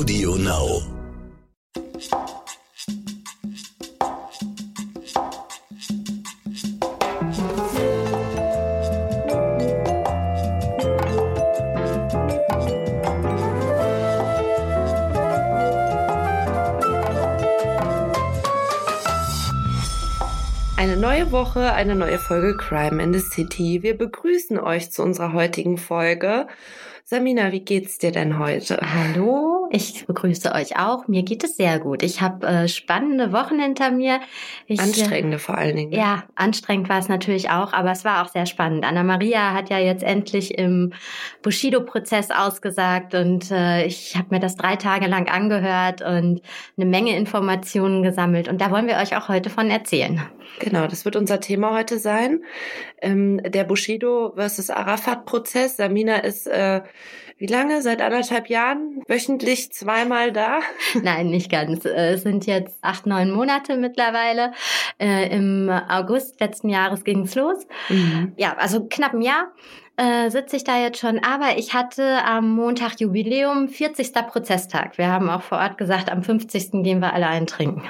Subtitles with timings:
[0.00, 0.80] Audio Now.
[20.78, 23.82] Eine neue Woche, eine neue Folge Crime in the City.
[23.82, 26.46] Wir begrüßen euch zu unserer heutigen Folge.
[27.04, 28.78] Samina, wie geht's dir denn heute?
[28.80, 31.06] Hallo, ich begrüße euch auch.
[31.06, 32.02] Mir geht es sehr gut.
[32.02, 34.20] Ich habe äh, spannende Wochen hinter mir.
[34.66, 35.90] Ich, äh, Anstrengende vor allen Dingen.
[35.90, 35.96] ne?
[35.96, 38.84] Ja, anstrengend war es natürlich auch, aber es war auch sehr spannend.
[38.84, 40.92] Anna-Maria hat ja jetzt endlich im
[41.42, 46.42] Bushido-Prozess ausgesagt und äh, ich habe mir das drei Tage lang angehört und
[46.76, 50.20] eine Menge Informationen gesammelt und da wollen wir euch auch heute von erzählen.
[50.58, 52.42] Genau, das wird unser Thema heute sein.
[53.00, 55.76] Ähm, der Bushido versus Arafat-Prozess.
[55.76, 56.82] Samina ist äh,
[57.40, 57.80] wie lange?
[57.80, 60.60] Seit anderthalb Jahren wöchentlich zweimal da?
[61.02, 61.86] Nein, nicht ganz.
[61.86, 64.52] Äh, Es sind jetzt acht, neun Monate mittlerweile.
[64.98, 67.66] Äh, Im August letzten Jahres ging's los.
[68.36, 69.52] Ja, also knapp ein Jahr
[70.00, 71.18] äh, sitze ich da jetzt schon.
[71.22, 74.14] Aber ich hatte am Montag Jubiläum, 40.
[74.28, 74.96] Prozesstag.
[74.96, 76.82] Wir haben auch vor Ort gesagt, am 50.
[76.82, 77.82] gehen wir alle eintrinken.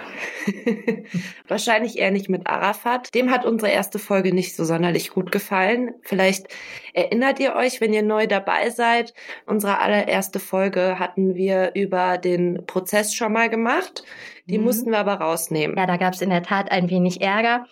[1.49, 3.15] Wahrscheinlich eher nicht mit Arafat.
[3.15, 5.95] Dem hat unsere erste Folge nicht so sonderlich gut gefallen.
[6.03, 6.49] Vielleicht
[6.95, 9.15] erinnert ihr euch, wenn ihr neu dabei seid.
[9.47, 14.03] Unsere allererste Folge hatten wir über den Prozess schon mal gemacht.
[14.49, 14.65] Die Mhm.
[14.65, 15.77] mussten wir aber rausnehmen.
[15.77, 17.67] Ja, da gab es in der Tat ein wenig Ärger.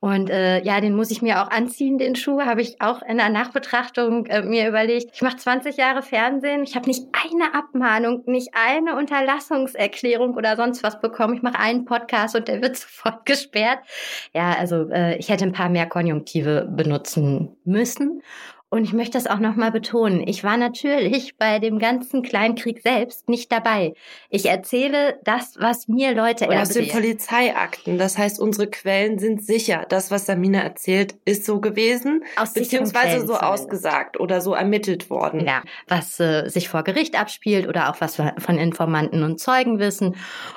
[0.00, 3.18] Und äh, ja, den muss ich mir auch anziehen, den Schuh, habe ich auch in
[3.18, 5.10] der Nachbetrachtung äh, mir überlegt.
[5.14, 10.82] Ich mache 20 Jahre Fernsehen, ich habe nicht eine Abmahnung, nicht eine Unterlassungserklärung oder sonst
[10.82, 11.34] was bekommen.
[11.34, 13.78] Ich mache einen Podcast und der wird sofort gesperrt.
[14.32, 18.22] Ja, also äh, ich hätte ein paar mehr Konjunktive benutzen müssen.
[18.74, 20.26] Und ich möchte das auch nochmal betonen.
[20.26, 23.94] Ich war natürlich bei dem ganzen Kleinkrieg selbst nicht dabei.
[24.30, 27.02] Ich erzähle das, was mir Leute Und aus den erzählen.
[27.02, 27.98] Polizeiakten.
[27.98, 29.86] Das heißt, unsere Quellen sind sicher.
[29.88, 35.08] Das, was Samina erzählt, ist so gewesen, Aus beziehungsweise Quellen so ausgesagt oder so ermittelt
[35.08, 35.46] worden.
[35.46, 39.78] Ja, was äh, sich vor Gericht abspielt oder auch was wir von Informanten und Zeugen
[39.78, 40.16] wissen.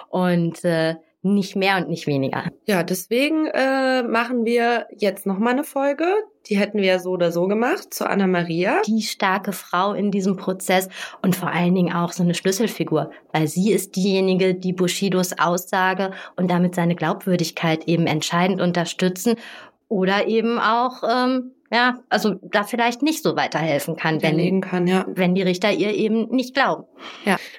[0.10, 0.96] Und äh,
[1.34, 2.46] nicht mehr und nicht weniger.
[2.66, 6.06] Ja, deswegen äh, machen wir jetzt noch mal eine Folge.
[6.48, 8.82] Die hätten wir ja so oder so gemacht zu Anna Maria.
[8.86, 10.88] Die starke Frau in diesem Prozess
[11.22, 16.12] und vor allen Dingen auch so eine Schlüsselfigur, weil sie ist diejenige, die Bushidos Aussage
[16.36, 19.36] und damit seine Glaubwürdigkeit eben entscheidend unterstützen
[19.90, 25.06] oder eben auch, ähm, ja, also da vielleicht nicht so weiterhelfen kann, wenn, kann, ja.
[25.08, 26.86] wenn die Richter ihr eben nicht glauben.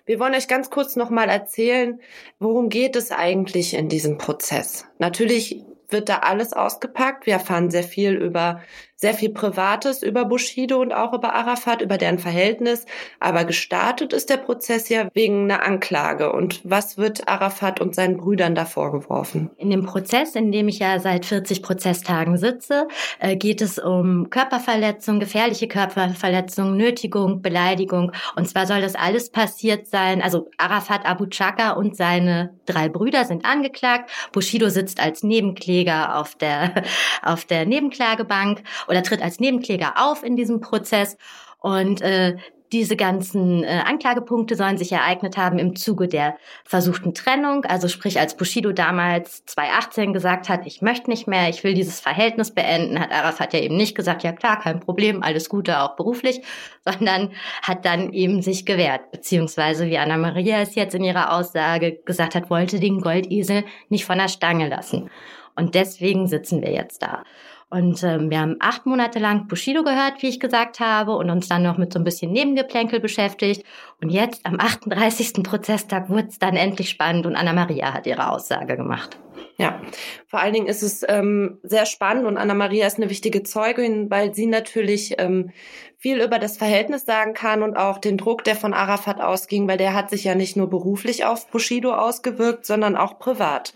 [0.06, 2.00] Wir wollen euch ganz kurz noch mal erzählen,
[2.38, 4.86] worum geht es eigentlich in diesem Prozess.
[4.98, 7.26] Natürlich wird da alles ausgepackt.
[7.26, 8.62] Wir erfahren sehr viel über
[9.00, 12.84] sehr viel Privates über Bushido und auch über Arafat, über deren Verhältnis.
[13.20, 16.32] Aber gestartet ist der Prozess ja wegen einer Anklage.
[16.32, 19.50] Und was wird Arafat und seinen Brüdern da vorgeworfen?
[19.56, 22.88] In dem Prozess, in dem ich ja seit 40 Prozesstagen sitze,
[23.20, 28.10] äh, geht es um Körperverletzung, gefährliche Körperverletzung, Nötigung, Beleidigung.
[28.34, 30.22] Und zwar soll das alles passiert sein.
[30.22, 34.10] Also Arafat Abu Chaka und seine drei Brüder sind angeklagt.
[34.32, 36.82] Bushido sitzt als Nebenkläger auf der,
[37.22, 41.16] auf der Nebenklagebank oder tritt als Nebenkläger auf in diesem Prozess.
[41.60, 42.36] Und äh,
[42.72, 47.64] diese ganzen äh, Anklagepunkte sollen sich ereignet haben im Zuge der versuchten Trennung.
[47.64, 52.00] Also sprich, als Bushido damals 2018 gesagt hat, ich möchte nicht mehr, ich will dieses
[52.00, 55.96] Verhältnis beenden, hat Arafat ja eben nicht gesagt, ja klar, kein Problem, alles Gute, auch
[55.96, 56.42] beruflich,
[56.84, 57.32] sondern
[57.62, 59.10] hat dann eben sich gewehrt.
[59.10, 64.18] Beziehungsweise, wie Anna-Maria es jetzt in ihrer Aussage gesagt hat, wollte den Goldesel nicht von
[64.18, 65.10] der Stange lassen.
[65.56, 67.24] Und deswegen sitzen wir jetzt da.
[67.70, 71.48] Und ähm, wir haben acht Monate lang Bushido gehört, wie ich gesagt habe, und uns
[71.48, 73.62] dann noch mit so ein bisschen Nebengeplänkel beschäftigt.
[74.00, 75.42] Und jetzt am 38.
[75.42, 79.18] Prozesstag wurde es dann endlich spannend und Anna-Maria hat ihre Aussage gemacht.
[79.58, 79.82] Ja,
[80.26, 84.32] vor allen Dingen ist es ähm, sehr spannend und Anna-Maria ist eine wichtige Zeugin, weil
[84.32, 85.50] sie natürlich ähm,
[85.98, 89.76] viel über das Verhältnis sagen kann und auch den Druck, der von Arafat ausging, weil
[89.76, 93.74] der hat sich ja nicht nur beruflich auf Bushido ausgewirkt, sondern auch privat.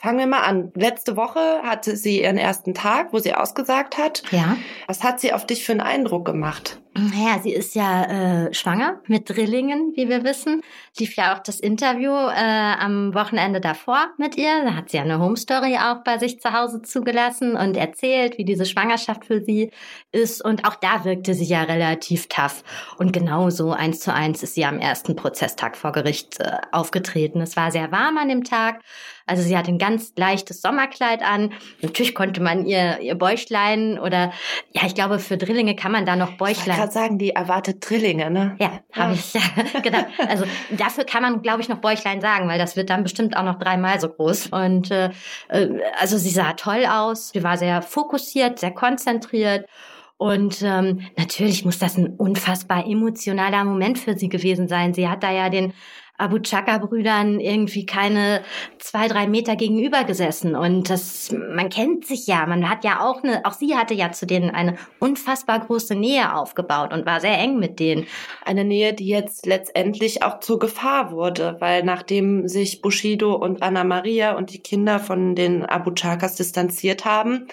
[0.00, 0.70] Fangen wir mal an.
[0.76, 4.22] Letzte Woche hatte sie ihren ersten Tag, wo sie ausgesagt hat.
[4.30, 4.56] Ja.
[4.86, 6.80] Was hat sie auf dich für einen Eindruck gemacht?
[6.94, 8.04] Naja, sie ist ja
[8.46, 10.62] äh, schwanger mit Drillingen, wie wir wissen.
[10.98, 14.64] Lief ja auch das Interview äh, am Wochenende davor mit ihr.
[14.64, 18.38] Da hat sie ja eine Home Story auch bei sich zu Hause zugelassen und erzählt,
[18.38, 19.70] wie diese Schwangerschaft für sie
[20.10, 20.44] ist.
[20.44, 22.64] Und auch da wirkte sie ja relativ tough.
[22.98, 27.40] Und genauso eins zu eins ist sie am ersten Prozesstag vor Gericht äh, aufgetreten.
[27.40, 28.80] Es war sehr warm an dem Tag.
[29.28, 31.52] Also sie hatte ein ganz leichtes Sommerkleid an.
[31.80, 34.32] Natürlich konnte man ihr, ihr Bäuchlein oder
[34.72, 36.76] ja, ich glaube, für Drillinge kann man da noch Ich wollte Bäuchlein.
[36.76, 38.56] gerade gerade sagen, die erwartet Drillinge, ne?
[38.58, 39.34] Ja, habe ich.
[39.34, 39.40] Ja,
[39.82, 40.04] genau.
[40.28, 43.44] Also dafür kann man, glaube ich, noch Bäuchlein sagen, weil das wird dann bestimmt auch
[43.44, 44.48] noch dreimal so groß.
[44.48, 45.10] Und äh,
[45.48, 49.68] äh, also sie sah toll aus, sie war sehr fokussiert, sehr konzentriert.
[50.16, 54.92] Und ähm, natürlich muss das ein unfassbar emotionaler Moment für sie gewesen sein.
[54.92, 55.74] Sie hat da ja den
[56.18, 58.42] Abu Chaka-Brüdern irgendwie keine
[58.78, 60.56] zwei, drei Meter gegenüber gesessen.
[60.56, 62.44] Und das, man kennt sich ja.
[62.46, 66.34] Man hat ja auch eine, auch sie hatte ja zu denen eine unfassbar große Nähe
[66.34, 68.06] aufgebaut und war sehr eng mit denen.
[68.44, 73.84] Eine Nähe, die jetzt letztendlich auch zur Gefahr wurde, weil nachdem sich Bushido und Anna
[73.84, 77.46] Maria und die Kinder von den Abu Chakas distanziert haben,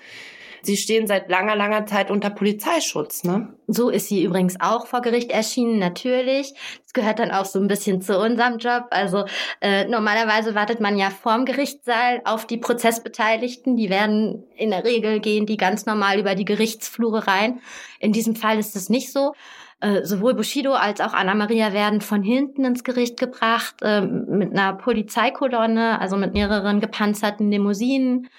[0.66, 3.54] Sie stehen seit langer, langer Zeit unter Polizeischutz, ne?
[3.68, 6.54] So ist sie übrigens auch vor Gericht erschienen, natürlich.
[6.84, 8.86] Das gehört dann auch so ein bisschen zu unserem Job.
[8.92, 9.26] Also
[9.62, 13.76] äh, normalerweise wartet man ja vorm Gerichtssaal auf die Prozessbeteiligten.
[13.76, 17.60] Die werden in der Regel gehen die ganz normal über die Gerichtsflure rein.
[18.00, 19.34] In diesem Fall ist es nicht so.
[19.82, 24.52] Äh, sowohl Bushido als auch Anna Maria werden von hinten ins Gericht gebracht äh, mit
[24.52, 28.30] einer Polizeikolonne, also mit mehreren gepanzerten Limousinen.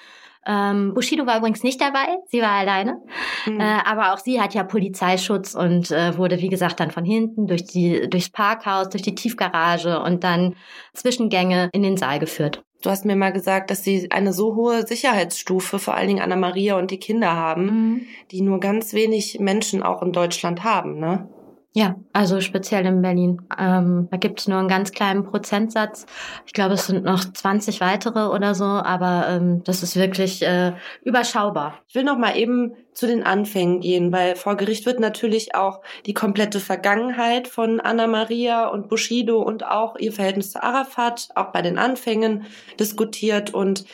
[0.46, 3.02] Ähm, Bushido war übrigens nicht dabei, sie war alleine.
[3.46, 3.60] Mhm.
[3.60, 7.46] Äh, aber auch sie hat ja Polizeischutz und äh, wurde, wie gesagt, dann von hinten
[7.46, 10.54] durch die, durchs Parkhaus, durch die Tiefgarage und dann
[10.94, 12.62] Zwischengänge in den Saal geführt.
[12.82, 16.36] Du hast mir mal gesagt, dass sie eine so hohe Sicherheitsstufe, vor allen Dingen Anna
[16.36, 18.00] Maria und die Kinder haben, mhm.
[18.30, 21.28] die nur ganz wenig Menschen auch in Deutschland haben, ne?
[21.76, 23.42] Ja, also speziell in Berlin.
[23.58, 26.06] Ähm, da gibt es nur einen ganz kleinen Prozentsatz.
[26.46, 30.72] Ich glaube, es sind noch 20 weitere oder so, aber ähm, das ist wirklich äh,
[31.04, 31.82] überschaubar.
[31.86, 35.82] Ich will noch mal eben zu den Anfängen gehen, weil vor Gericht wird natürlich auch
[36.06, 41.52] die komplette Vergangenheit von Anna Maria und Bushido und auch ihr Verhältnis zu Arafat auch
[41.52, 42.46] bei den Anfängen
[42.80, 43.84] diskutiert und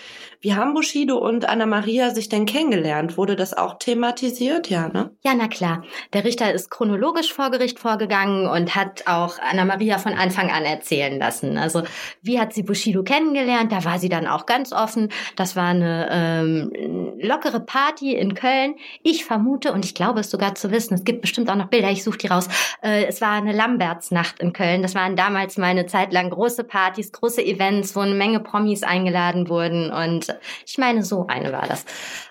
[0.43, 3.17] wie haben Bushido und Anna Maria sich denn kennengelernt?
[3.17, 4.69] Wurde das auch thematisiert?
[4.69, 5.13] Ja, ne?
[5.23, 5.85] Ja, na klar.
[6.13, 10.65] Der Richter ist chronologisch vor Gericht vorgegangen und hat auch Anna Maria von Anfang an
[10.65, 11.57] erzählen lassen.
[11.59, 11.85] Also,
[12.23, 13.71] wie hat sie Bushido kennengelernt?
[13.71, 15.11] Da war sie dann auch ganz offen.
[15.37, 18.75] Das war eine ähm, lockere Party in Köln.
[19.05, 21.91] Ich vermute, und ich glaube es sogar zu wissen, es gibt bestimmt auch noch Bilder,
[21.91, 22.49] ich suche die raus.
[22.83, 24.83] Äh, es war eine Lambertsnacht in Köln.
[24.83, 29.49] Das waren damals meine Zeit lang große Partys, große Events, wo eine Menge Promis eingeladen
[29.49, 30.32] wurden und
[30.67, 31.85] ich meine, so eine war das.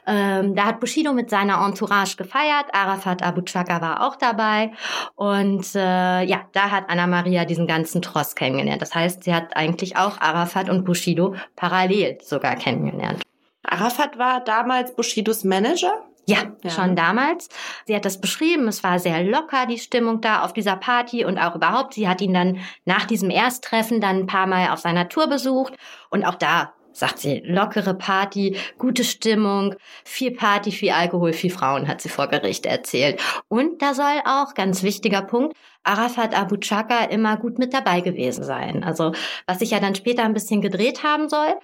[0.07, 2.65] Ähm, da hat Bushido mit seiner Entourage gefeiert.
[2.73, 4.71] Arafat Abu Chaka war auch dabei.
[5.15, 8.81] Und äh, ja, da hat Anna Maria diesen ganzen Tross kennengelernt.
[8.81, 13.21] Das heißt, sie hat eigentlich auch Arafat und Bushido parallel sogar kennengelernt.
[13.63, 15.93] Arafat war damals Bushidos Manager?
[16.27, 17.49] Ja, ja, schon damals.
[17.85, 18.67] Sie hat das beschrieben.
[18.67, 21.95] Es war sehr locker, die Stimmung da auf dieser Party und auch überhaupt.
[21.95, 25.73] Sie hat ihn dann nach diesem Ersttreffen dann ein paar Mal auf seiner Tour besucht
[26.09, 31.87] und auch da sagt sie, lockere Party, gute Stimmung, viel Party, viel Alkohol, viel Frauen,
[31.87, 33.21] hat sie vor Gericht erzählt.
[33.47, 38.43] Und da soll auch, ganz wichtiger Punkt, Arafat Abu Chaka immer gut mit dabei gewesen
[38.43, 38.83] sein.
[38.83, 39.13] Also,
[39.47, 41.55] was sich ja dann später ein bisschen gedreht haben soll.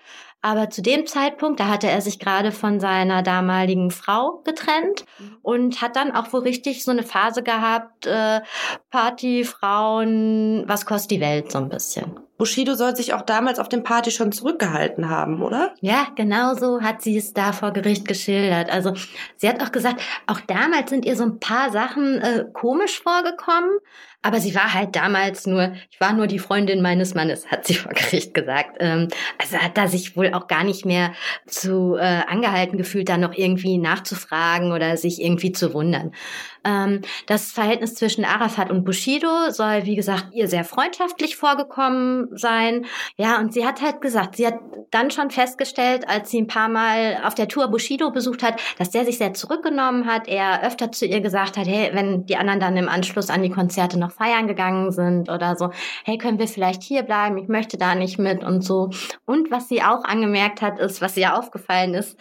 [0.42, 5.38] Aber zu dem Zeitpunkt, da hatte er sich gerade von seiner damaligen Frau getrennt mhm.
[5.42, 8.42] und hat dann auch wohl richtig so eine Phase gehabt, äh,
[8.92, 12.27] Party, Frauen, was kostet die Welt so ein bisschen.
[12.38, 15.74] Bushido soll sich auch damals auf dem Party schon zurückgehalten haben, oder?
[15.82, 18.70] Ja, genau so hat sie es da vor Gericht geschildert.
[18.70, 18.94] Also
[19.38, 23.80] sie hat auch gesagt, auch damals sind ihr so ein paar Sachen äh, komisch vorgekommen,
[24.22, 27.74] aber sie war halt damals nur, ich war nur die Freundin meines Mannes, hat sie
[27.76, 28.78] vor Gericht gesagt.
[28.80, 29.08] Ähm,
[29.42, 31.14] also hat da sich wohl auch gar nicht mehr
[31.46, 36.12] zu äh, angehalten gefühlt, da noch irgendwie nachzufragen oder sich irgendwie zu wundern.
[36.68, 42.86] Ähm, das Verhältnis zwischen Arafat und Bushido soll, wie gesagt, ihr sehr freundschaftlich vorgekommen sein.
[43.16, 44.60] Ja, und sie hat halt gesagt, sie hat
[44.92, 48.90] dann schon festgestellt, als sie ein paar Mal auf der Tour Bushido besucht hat, dass
[48.90, 50.28] der sich sehr zurückgenommen hat.
[50.28, 53.50] Er öfter zu ihr gesagt hat, hey, wenn die anderen dann im Anschluss an die
[53.50, 55.72] Konzerte noch feiern gegangen sind oder so,
[56.04, 57.38] hey, können wir vielleicht hier bleiben?
[57.38, 58.90] Ich möchte da nicht mit und so.
[59.26, 62.18] Und was sie auch angemerkt hat, ist, was ihr aufgefallen ist,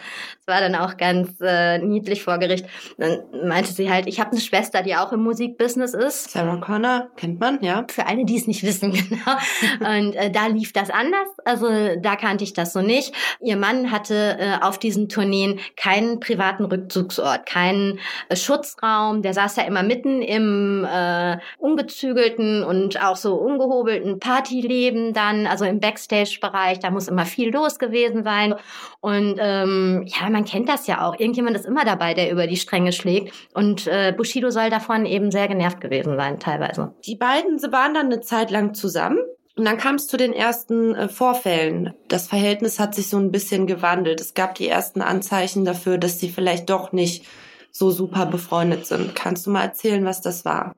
[0.47, 2.65] war dann auch ganz äh, niedlich vor Gericht,
[2.97, 6.31] dann meinte sie halt, ich habe eine Schwester, die auch im Musikbusiness ist.
[6.31, 7.85] Sarah Connor, kennt man, ja.
[7.89, 9.97] Für alle, die es nicht wissen, genau.
[9.97, 11.27] Und äh, da lief das anders.
[11.43, 11.67] Also
[11.99, 13.13] da kannte ich das so nicht.
[13.41, 17.99] Ihr Mann hatte äh, auf diesen Tourneen keinen privaten Rückzugsort, keinen
[18.29, 19.23] äh, Schutzraum.
[19.23, 25.65] Der saß ja immer mitten im äh, ungezügelten und auch so ungehobelten Partyleben dann, also
[25.65, 26.79] im Backstage-Bereich.
[26.79, 28.55] Da muss immer viel los gewesen sein.
[29.01, 31.19] Und ähm, ja, man kennt das ja auch.
[31.19, 33.33] Irgendjemand ist immer dabei, der über die Stränge schlägt.
[33.55, 36.93] Und äh, Bushido soll davon eben sehr genervt gewesen sein, teilweise.
[37.05, 39.17] Die beiden sie waren dann eine Zeit lang zusammen.
[39.55, 41.95] Und dann kam es zu den ersten äh, Vorfällen.
[42.07, 44.21] Das Verhältnis hat sich so ein bisschen gewandelt.
[44.21, 47.25] Es gab die ersten Anzeichen dafür, dass sie vielleicht doch nicht
[47.71, 49.15] so super befreundet sind.
[49.15, 50.75] Kannst du mal erzählen, was das war?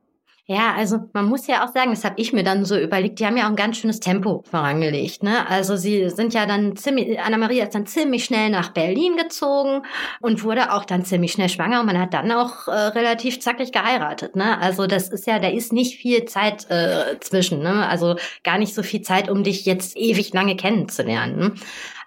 [0.51, 3.25] Ja, also man muss ja auch sagen, das habe ich mir dann so überlegt, die
[3.27, 5.21] haben ja auch ein ganz schönes Tempo vorangelegt.
[5.21, 5.47] Ne?
[5.47, 9.83] Also sie sind ja dann ziemlich, Anna-Maria ist dann ziemlich schnell nach Berlin gezogen
[10.21, 13.71] und wurde auch dann ziemlich schnell schwanger und man hat dann auch äh, relativ zackig
[13.71, 14.35] geheiratet.
[14.35, 14.59] Ne?
[14.59, 17.87] Also das ist ja, da ist nicht viel Zeit äh, zwischen, ne?
[17.87, 21.37] also gar nicht so viel Zeit, um dich jetzt ewig lange kennenzulernen.
[21.37, 21.53] Ne?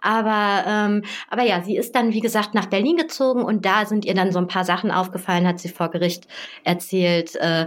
[0.02, 4.04] Aber, ähm, aber ja, sie ist dann, wie gesagt, nach Berlin gezogen und da sind
[4.04, 6.26] ihr dann so ein paar Sachen aufgefallen, hat sie vor Gericht
[6.64, 7.66] erzählt, äh,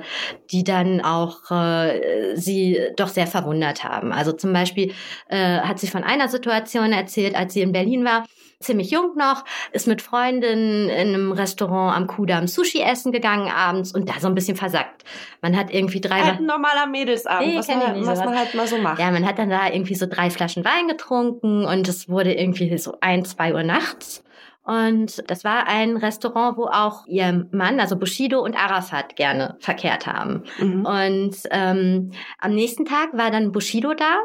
[0.52, 4.12] die dann auch äh, sie doch sehr verwundert haben.
[4.12, 4.94] Also zum Beispiel
[5.30, 8.26] äh, hat sie von einer Situation erzählt, als sie in Berlin war
[8.60, 13.94] ziemlich jung noch, ist mit Freundinnen in einem Restaurant am Kudamm Sushi essen gegangen abends
[13.94, 15.04] und da so ein bisschen versackt.
[15.42, 16.22] Man hat irgendwie drei...
[16.22, 19.00] Halt ein normaler Mädelsabend, nee, was, man, nicht, was man halt mal so macht.
[19.00, 22.78] Ja, man hat dann da irgendwie so drei Flaschen Wein getrunken und es wurde irgendwie
[22.78, 24.24] so ein, zwei Uhr nachts.
[24.64, 30.08] Und das war ein Restaurant, wo auch ihr Mann, also Bushido und Arafat gerne verkehrt
[30.08, 30.44] haben.
[30.58, 30.86] Mhm.
[30.86, 34.18] Und ähm, am nächsten Tag war dann Bushido da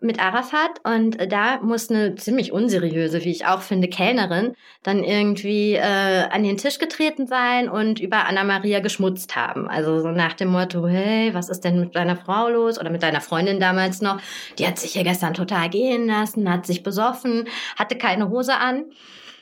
[0.00, 5.74] mit Arafat und da muss eine ziemlich unseriöse, wie ich auch finde, Kellnerin dann irgendwie
[5.74, 9.68] äh, an den Tisch getreten sein und über Anna Maria geschmutzt haben.
[9.68, 13.02] Also so nach dem Motto, hey, was ist denn mit deiner Frau los oder mit
[13.02, 14.20] deiner Freundin damals noch?
[14.58, 18.84] Die hat sich hier gestern total gehen lassen, hat sich besoffen, hatte keine Hose an.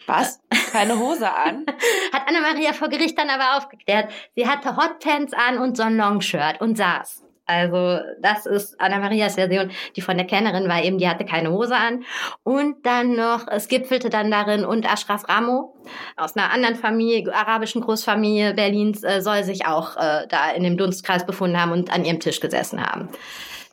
[0.07, 0.41] Was?
[0.73, 1.65] Keine Hose an?
[2.13, 4.11] Hat Anna-Maria vor Gericht dann aber aufgeklärt.
[4.35, 7.23] Sie hatte Hotpants an und so ein Longshirt und saß.
[7.53, 9.71] Also das ist Anna-Marias Version.
[9.97, 12.05] Die von der Kennerin war eben, die hatte keine Hose an.
[12.43, 15.75] Und dann noch, es gipfelte dann darin, und Ashraf Ramo
[16.17, 20.77] aus einer anderen Familie, arabischen Großfamilie Berlins, äh, soll sich auch äh, da in dem
[20.77, 23.09] Dunstkreis befunden haben und an ihrem Tisch gesessen haben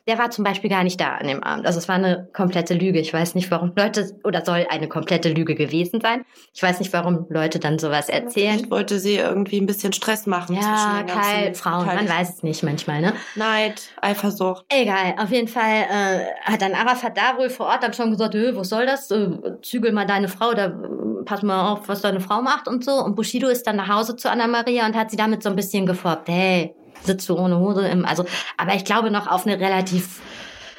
[0.06, 1.66] der war zum Beispiel gar nicht da an dem Abend.
[1.66, 3.00] Also es war eine komplette Lüge.
[3.00, 6.24] Ich weiß nicht, warum Leute, oder soll eine komplette Lüge gewesen sein.
[6.54, 8.60] Ich weiß nicht, warum Leute dann sowas erzählen.
[8.60, 10.56] Ich wollte sie irgendwie ein bisschen Stress machen.
[10.56, 13.14] Ja, Kai, Frauen, man weiß es nicht manchmal, ne?
[13.34, 14.64] Neid, Eifersucht.
[14.68, 18.34] Egal, auf jeden Fall äh, hat dann Arafat da wohl vor Ort dann schon gesagt,
[18.34, 19.10] was soll das?
[19.10, 19.28] Äh,
[19.62, 22.92] zügel mal deine Frau, da äh, pass mal auf, was deine Frau macht und so.
[22.92, 25.56] Und Bushido ist dann nach Hause zu Anna Maria und hat sie damit so ein
[25.56, 26.28] bisschen gefoppt.
[26.28, 28.24] Hey, sitzt du ohne Hose im, also,
[28.56, 30.20] aber ich glaube noch auf eine relativ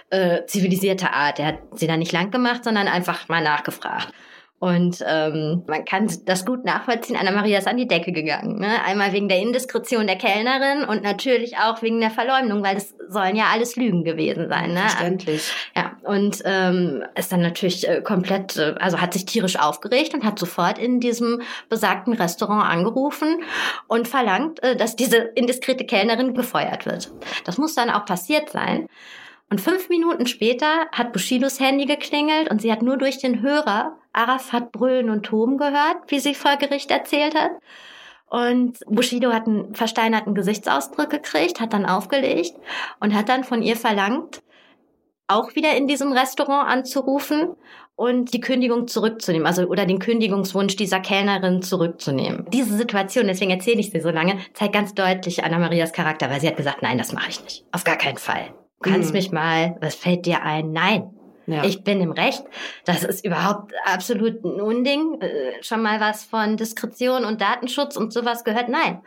[0.09, 1.39] äh, zivilisierte Art.
[1.39, 4.09] Er hat sie dann nicht lang gemacht, sondern einfach mal nachgefragt.
[4.61, 7.17] Und ähm, man kann das gut nachvollziehen.
[7.19, 8.59] Anna-Maria ist an die Decke gegangen.
[8.59, 8.69] Ne?
[8.85, 13.35] Einmal wegen der Indiskretion der Kellnerin und natürlich auch wegen der Verleumdung, weil das sollen
[13.35, 14.75] ja alles Lügen gewesen sein.
[14.75, 14.81] Ne?
[14.81, 15.51] Verständlich.
[15.75, 20.23] Ja, und ähm, ist dann natürlich äh, komplett, äh, also hat sich tierisch aufgeregt und
[20.23, 23.41] hat sofort in diesem besagten Restaurant angerufen
[23.87, 27.11] und verlangt, äh, dass diese indiskrete Kellnerin gefeuert wird.
[27.45, 28.87] Das muss dann auch passiert sein.
[29.51, 33.97] Und fünf Minuten später hat Bushidos Handy geklingelt und sie hat nur durch den Hörer
[34.13, 37.51] Arafat brüllen und toben gehört, wie sie vor Gericht erzählt hat.
[38.29, 42.53] Und Bushido hat einen versteinerten Gesichtsausdruck gekriegt, hat dann aufgelegt
[43.01, 44.41] und hat dann von ihr verlangt,
[45.27, 47.53] auch wieder in diesem Restaurant anzurufen
[47.97, 52.45] und die Kündigung zurückzunehmen, also oder den Kündigungswunsch dieser Kellnerin zurückzunehmen.
[52.53, 56.39] Diese Situation, deswegen erzähle ich sie so lange, zeigt ganz deutlich Anna Marias Charakter, weil
[56.39, 57.65] sie hat gesagt, nein, das mache ich nicht.
[57.73, 58.53] Auf gar keinen Fall.
[58.81, 59.17] Du kannst mhm.
[59.17, 60.71] mich mal, was fällt dir ein?
[60.71, 61.11] Nein.
[61.47, 61.63] Ja.
[61.63, 62.43] Ich bin im Recht.
[62.85, 65.19] Das ist überhaupt absolut ein Unding.
[65.21, 68.69] Äh, schon mal was von Diskretion und Datenschutz und sowas gehört?
[68.69, 69.01] Nein.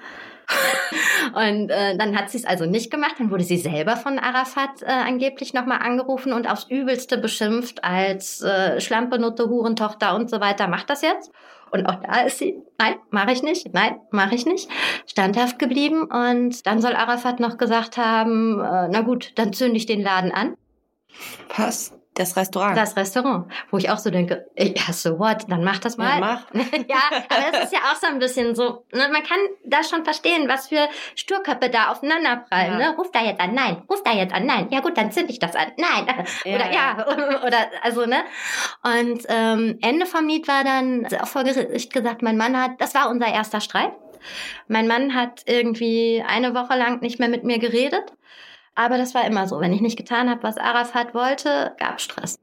[1.34, 3.14] und äh, dann hat sie es also nicht gemacht.
[3.18, 8.42] Dann wurde sie selber von Arafat äh, angeblich nochmal angerufen und aufs Übelste beschimpft als
[8.42, 10.68] äh, Schlampenutte, Hurentochter und so weiter.
[10.68, 11.32] Macht das jetzt?
[11.74, 14.70] Und auch da ist sie, nein, mache ich nicht, nein, mache ich nicht,
[15.06, 16.04] standhaft geblieben.
[16.04, 20.30] Und dann soll Arafat noch gesagt haben, äh, na gut, dann zünde ich den Laden
[20.30, 20.54] an.
[21.56, 21.92] Was?
[22.14, 22.76] Das Restaurant.
[22.76, 26.20] Das Restaurant, wo ich auch so denke, ja, so what, dann mach das mal.
[26.20, 26.54] Ja, mach.
[26.88, 26.96] ja,
[27.28, 30.48] aber das ist ja auch so ein bisschen so, ne, man kann da schon verstehen,
[30.48, 32.78] was für Sturköpfe da aufeinanderprallen.
[32.78, 32.90] Ja.
[32.90, 32.96] Ne?
[32.96, 34.68] Ruf da jetzt an, nein, ruf da jetzt an, nein.
[34.70, 36.06] Ja gut, dann zünd ich das an, nein.
[36.44, 36.54] Ja.
[36.54, 37.06] Oder ja,
[37.46, 38.22] oder also, ne.
[38.82, 42.94] Und ähm, Ende vom Lied war dann auch vor Gericht gesagt, mein Mann hat, das
[42.94, 43.92] war unser erster Streit.
[44.68, 48.12] Mein Mann hat irgendwie eine Woche lang nicht mehr mit mir geredet.
[48.74, 49.60] Aber das war immer so.
[49.60, 52.38] Wenn ich nicht getan habe, was Arafat wollte, gab Stress.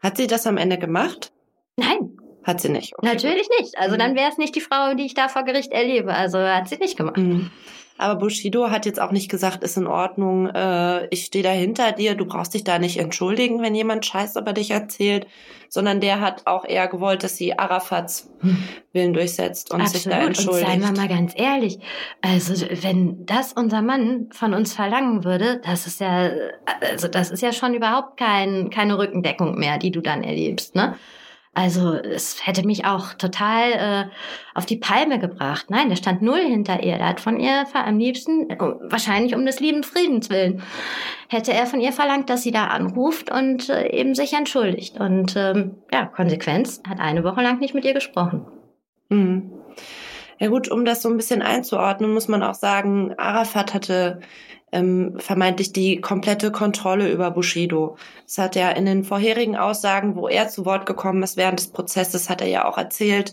[0.00, 1.32] Hat sie das am Ende gemacht?
[1.76, 2.18] Nein.
[2.44, 2.94] Hat sie nicht.
[2.96, 3.76] Okay, Natürlich nicht.
[3.76, 3.98] Also mhm.
[3.98, 6.14] dann wäre es nicht die Frau, die ich da vor Gericht erlebe.
[6.14, 7.16] Also hat sie nicht gemacht.
[7.16, 7.50] Mhm.
[7.98, 11.92] Aber Bushido hat jetzt auch nicht gesagt, ist in Ordnung, äh, ich stehe da hinter
[11.92, 15.26] dir, du brauchst dich da nicht entschuldigen, wenn jemand Scheiß über dich erzählt,
[15.68, 18.30] sondern der hat auch eher gewollt, dass sie Arafats
[18.92, 20.02] Willen durchsetzt und Absolut.
[20.02, 20.68] sich da entschuldigt.
[20.68, 21.78] Und seien wir mal ganz ehrlich,
[22.20, 26.30] also wenn das unser Mann von uns verlangen würde, das ist ja,
[26.80, 30.96] also das ist ja schon überhaupt kein, keine Rückendeckung mehr, die du dann erlebst, ne?
[31.56, 34.04] Also es hätte mich auch total äh,
[34.54, 35.70] auf die Palme gebracht.
[35.70, 36.98] Nein, der stand null hinter ihr.
[36.98, 40.62] Der hat von ihr am liebsten, äh, wahrscheinlich um des lieben Friedens willen,
[41.28, 45.00] hätte er von ihr verlangt, dass sie da anruft und äh, eben sich entschuldigt.
[45.00, 48.44] Und ähm, ja, Konsequenz hat eine Woche lang nicht mit ihr gesprochen.
[49.08, 49.50] Mhm.
[50.38, 54.20] Ja gut, um das so ein bisschen einzuordnen, muss man auch sagen, Arafat hatte
[54.70, 57.96] ähm, vermeintlich die komplette Kontrolle über Bushido.
[58.24, 61.68] Das hat er in den vorherigen Aussagen, wo er zu Wort gekommen ist während des
[61.68, 63.32] Prozesses, hat er ja auch erzählt,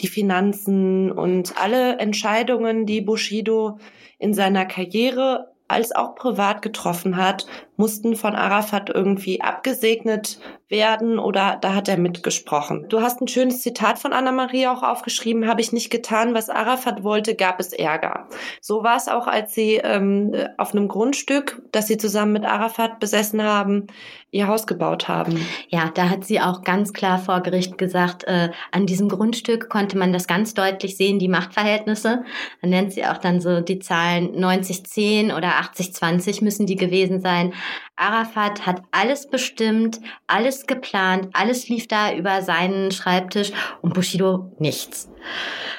[0.00, 3.78] die Finanzen und alle Entscheidungen, die Bushido
[4.18, 10.38] in seiner Karriere als auch privat getroffen hat, mussten von Arafat irgendwie abgesegnet
[10.74, 12.86] werden oder da hat er mitgesprochen.
[12.88, 17.04] Du hast ein schönes Zitat von Anna-Maria auch aufgeschrieben, habe ich nicht getan, was Arafat
[17.04, 18.28] wollte, gab es Ärger.
[18.60, 22.98] So war es auch, als sie ähm, auf einem Grundstück, das sie zusammen mit Arafat
[22.98, 23.86] besessen haben,
[24.34, 25.46] ihr Haus gebaut haben.
[25.68, 29.96] Ja, da hat sie auch ganz klar vor Gericht gesagt, äh, an diesem Grundstück konnte
[29.96, 32.24] man das ganz deutlich sehen, die Machtverhältnisse.
[32.60, 37.52] Dann nennt sie auch dann so die Zahlen 90-10 oder 80-20 müssen die gewesen sein.
[37.96, 45.08] Arafat hat alles bestimmt, alles geplant, alles lief da über seinen Schreibtisch und Bushido nichts.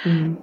[0.04, 0.38] Mhm.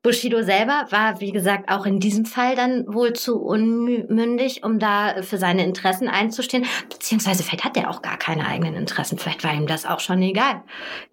[0.00, 5.22] Bushido selber war, wie gesagt, auch in diesem Fall dann wohl zu unmündig, um da
[5.22, 6.66] für seine Interessen einzustehen.
[6.88, 9.18] Beziehungsweise vielleicht hat er auch gar keine eigenen Interessen.
[9.18, 10.62] Vielleicht war ihm das auch schon egal.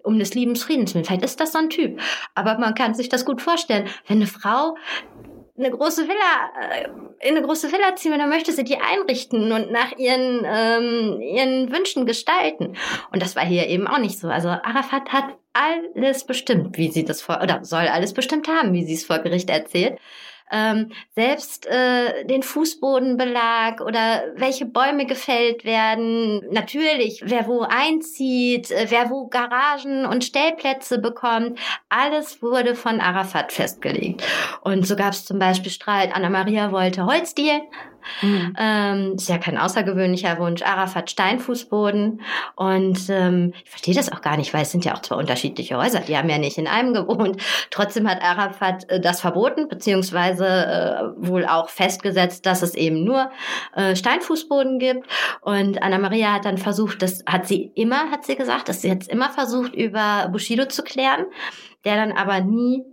[0.03, 1.03] Um des lieben Friedens willen.
[1.03, 1.99] Vielleicht ist das so ein Typ.
[2.35, 3.87] Aber man kann sich das gut vorstellen.
[4.07, 4.75] Wenn eine Frau
[5.57, 6.87] eine große Villa, äh,
[7.27, 11.71] in eine große Villa ziehen, dann möchte sie die einrichten und nach ihren, ähm, ihren
[11.71, 12.75] Wünschen gestalten.
[13.11, 14.27] Und das war hier eben auch nicht so.
[14.27, 18.83] Also Arafat hat alles bestimmt, wie sie das vor, oder soll alles bestimmt haben, wie
[18.83, 19.97] sie es vor Gericht erzählt
[20.51, 26.41] ähm, selbst äh, den Fußbodenbelag oder welche Bäume gefällt werden.
[26.51, 31.59] Natürlich, wer wo einzieht, äh, wer wo Garagen und Stellplätze bekommt,
[31.89, 34.23] alles wurde von Arafat festgelegt.
[34.61, 37.63] Und so gab es zum Beispiel Streit, Anna-Maria wollte Holzdielen
[38.21, 38.55] Mhm.
[38.57, 40.61] Ähm, ist ja kein außergewöhnlicher Wunsch.
[40.61, 42.21] Arafat Steinfußboden.
[42.55, 45.77] Und ähm, ich verstehe das auch gar nicht, weil es sind ja auch zwei unterschiedliche
[45.77, 45.99] Häuser.
[46.01, 47.41] Die haben ja nicht in einem gewohnt.
[47.71, 53.31] Trotzdem hat Arafat äh, das verboten, beziehungsweise äh, wohl auch festgesetzt, dass es eben nur
[53.75, 55.07] äh, Steinfußboden gibt.
[55.41, 59.09] Und Anna-Maria hat dann versucht, das hat sie immer, hat sie gesagt, dass sie jetzt
[59.09, 61.25] immer versucht, über Bushido zu klären,
[61.83, 62.83] der dann aber nie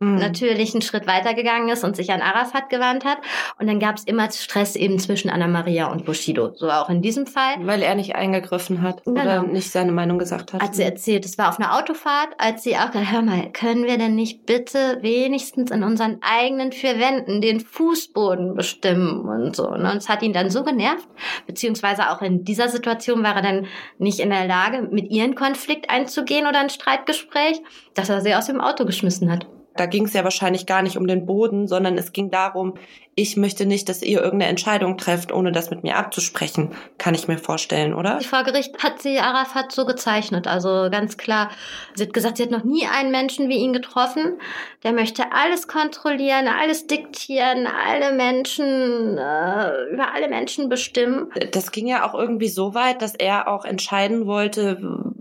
[0.00, 0.16] mhm.
[0.16, 3.18] natürlich einen Schritt weitergegangen ist und sich an Arafat gewandt hat.
[3.58, 6.52] Und dann gab es immer Stress eben zwischen Anna Maria und Bushido.
[6.56, 7.54] So auch in diesem Fall.
[7.60, 9.20] Weil er nicht eingegriffen hat genau.
[9.20, 10.62] oder nicht seine Meinung gesagt hat.
[10.62, 13.84] Hat sie erzählt, es war auf einer Autofahrt, als sie auch gesagt hör mal, können
[13.84, 19.68] wir denn nicht bitte wenigstens in unseren eigenen vier Wänden den Fußboden bestimmen und so.
[19.68, 21.08] Und es hat ihn dann so genervt,
[21.46, 23.66] beziehungsweise auch in dieser Situation war er dann
[23.98, 27.60] nicht in der Lage, mit ihren Konflikt einzugehen oder ein Streitgespräch,
[27.94, 30.96] dass er sie aus dem Auto geschmissen hat da ging es ja wahrscheinlich gar nicht
[30.96, 32.74] um den Boden, sondern es ging darum,
[33.14, 37.28] ich möchte nicht, dass ihr irgendeine Entscheidung trefft, ohne das mit mir abzusprechen, kann ich
[37.28, 38.20] mir vorstellen, oder?
[38.20, 41.50] Vor Gericht hat sie Arafat so gezeichnet, also ganz klar.
[41.94, 44.38] Sie hat gesagt, sie hat noch nie einen Menschen wie ihn getroffen.
[44.84, 51.30] Der möchte alles kontrollieren, alles diktieren, alle Menschen, äh, über alle Menschen bestimmen.
[51.52, 54.78] Das ging ja auch irgendwie so weit, dass er auch entscheiden wollte,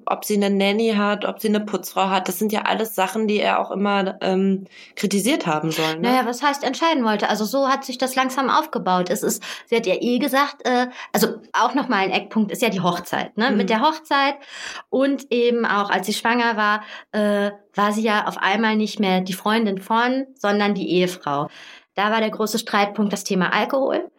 [0.10, 2.28] ob sie eine Nanny hat, ob sie eine Putzfrau hat.
[2.28, 5.96] Das sind ja alles Sachen, die er auch immer ähm, kritisiert haben soll.
[5.96, 6.10] Ne?
[6.10, 7.30] Naja, was heißt entscheiden wollte?
[7.30, 9.10] Also so hat sich das langsam aufgebaut.
[9.10, 12.70] Es ist, sie hat ja eh gesagt, äh, also auch nochmal ein Eckpunkt ist ja
[12.70, 13.38] die Hochzeit.
[13.38, 13.52] Ne?
[13.52, 13.58] Mhm.
[13.58, 14.36] Mit der Hochzeit
[14.90, 19.22] und eben auch, als sie schwanger war, äh, war sie ja auf einmal nicht mehr
[19.22, 21.50] die Freundin von, sondern die Ehefrau.
[21.96, 24.10] Da war der große Streitpunkt das Thema Alkohol.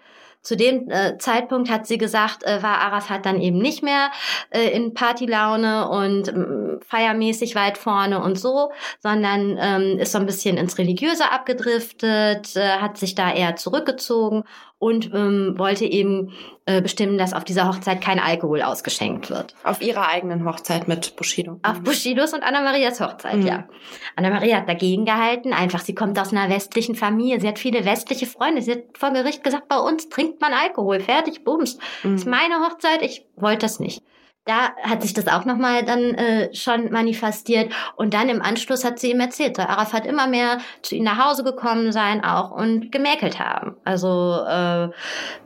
[0.42, 4.10] Zu dem äh, Zeitpunkt hat sie gesagt, äh, war Arafat dann eben nicht mehr
[4.50, 10.26] äh, in Partylaune und äh, feiermäßig weit vorne und so, sondern ähm, ist so ein
[10.26, 14.44] bisschen ins Religiöse abgedriftet, äh, hat sich da eher zurückgezogen
[14.80, 16.32] und ähm, wollte eben
[16.64, 19.54] äh, bestimmen, dass auf dieser Hochzeit kein Alkohol ausgeschenkt wird.
[19.62, 21.60] Auf ihrer eigenen Hochzeit mit Bushido.
[21.62, 23.46] Auf Bushidos und Anna-Marias Hochzeit, mhm.
[23.46, 23.68] ja.
[24.16, 28.26] Anna-Maria hat dagegen gehalten, einfach, sie kommt aus einer westlichen Familie, sie hat viele westliche
[28.26, 31.76] Freunde, sie hat vor Gericht gesagt, bei uns trinkt man Alkohol, fertig, bums.
[32.02, 32.12] Mhm.
[32.12, 34.02] Das ist meine Hochzeit, ich wollte das nicht
[34.46, 37.72] da hat sich das auch nochmal dann äh, schon manifestiert.
[37.96, 41.24] Und dann im Anschluss hat sie ihm erzählt, soll Arafat immer mehr zu ihm nach
[41.24, 43.76] Hause gekommen sein auch und gemäkelt haben.
[43.84, 44.88] Also, äh,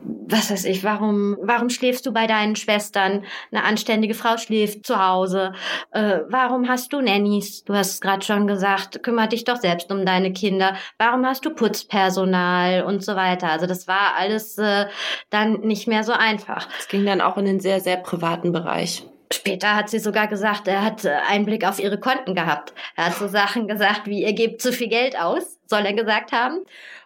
[0.01, 3.25] was weiß ich, warum, warum schläfst du bei deinen Schwestern?
[3.51, 5.53] Eine anständige Frau schläft zu Hause.
[5.91, 7.63] Äh, warum hast du Nannies?
[7.65, 10.75] Du hast es gerade schon gesagt, kümmere dich doch selbst um deine Kinder.
[10.97, 13.49] Warum hast du Putzpersonal und so weiter?
[13.49, 14.85] Also das war alles äh,
[15.29, 16.67] dann nicht mehr so einfach.
[16.79, 18.94] Es ging dann auch in den sehr, sehr privaten Bereich.
[19.33, 22.73] Später hat sie sogar gesagt, er hat äh, Einblick auf ihre Konten gehabt.
[22.95, 26.31] Er hat so Sachen gesagt wie, ihr gebt zu viel Geld aus, soll er gesagt
[26.31, 26.59] haben.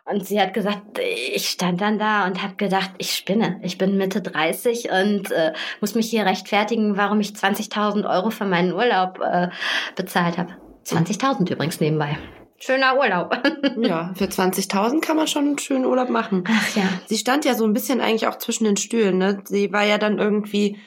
[0.05, 3.59] Und sie hat gesagt, ich stand dann da und habe gedacht, ich spinne.
[3.61, 8.45] Ich bin Mitte 30 und äh, muss mich hier rechtfertigen, warum ich 20.000 Euro für
[8.45, 9.49] meinen Urlaub äh,
[9.95, 10.55] bezahlt habe.
[10.85, 12.17] 20.000 übrigens nebenbei.
[12.57, 13.37] Schöner Urlaub.
[13.77, 16.43] ja, für 20.000 kann man schon einen schönen Urlaub machen.
[16.47, 16.83] Ach ja.
[17.05, 19.17] Sie stand ja so ein bisschen eigentlich auch zwischen den Stühlen.
[19.17, 19.41] Ne?
[19.45, 20.77] Sie war ja dann irgendwie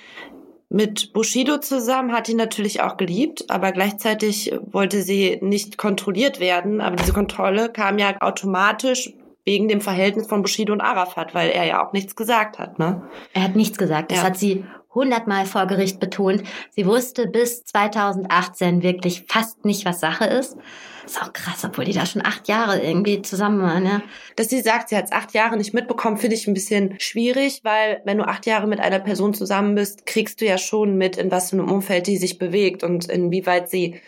[0.72, 6.80] mit Bushido zusammen, hat ihn natürlich auch geliebt, aber gleichzeitig wollte sie nicht kontrolliert werden.
[6.80, 9.12] Aber diese Kontrolle kam ja automatisch
[9.44, 12.78] wegen dem Verhältnis von Bushido und Arafat, weil er ja auch nichts gesagt hat.
[12.78, 13.02] Ne?
[13.34, 14.10] Er hat nichts gesagt.
[14.10, 14.24] Das ja.
[14.24, 16.42] hat sie hundertmal vor Gericht betont.
[16.70, 20.56] Sie wusste bis 2018 wirklich fast nicht, was Sache ist.
[21.04, 24.02] Ist auch krass, obwohl die da schon acht Jahre irgendwie zusammen waren, ja.
[24.36, 27.60] Dass sie sagt, sie hat es acht Jahre nicht mitbekommen, finde ich ein bisschen schwierig,
[27.64, 31.16] weil wenn du acht Jahre mit einer Person zusammen bist, kriegst du ja schon mit,
[31.16, 34.00] in was für einem Umfeld die sich bewegt und inwieweit sie